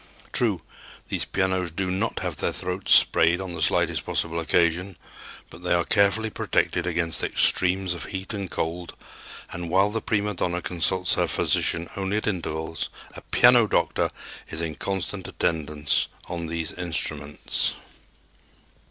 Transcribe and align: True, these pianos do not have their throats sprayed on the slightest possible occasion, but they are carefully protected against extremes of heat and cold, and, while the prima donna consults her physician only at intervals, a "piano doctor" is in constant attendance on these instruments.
True, 0.31 0.63
these 1.09 1.25
pianos 1.25 1.69
do 1.69 1.91
not 1.91 2.21
have 2.21 2.37
their 2.37 2.51
throats 2.51 2.91
sprayed 2.91 3.39
on 3.39 3.53
the 3.53 3.61
slightest 3.61 4.03
possible 4.03 4.39
occasion, 4.39 4.97
but 5.51 5.61
they 5.61 5.75
are 5.75 5.83
carefully 5.85 6.31
protected 6.31 6.87
against 6.87 7.23
extremes 7.23 7.93
of 7.93 8.05
heat 8.05 8.33
and 8.33 8.49
cold, 8.49 8.95
and, 9.51 9.69
while 9.69 9.91
the 9.91 10.01
prima 10.01 10.33
donna 10.33 10.59
consults 10.59 11.13
her 11.13 11.27
physician 11.27 11.87
only 11.95 12.17
at 12.17 12.25
intervals, 12.25 12.89
a 13.13 13.21
"piano 13.21 13.67
doctor" 13.67 14.09
is 14.49 14.59
in 14.59 14.73
constant 14.73 15.27
attendance 15.27 16.07
on 16.27 16.47
these 16.47 16.71
instruments. 16.73 17.75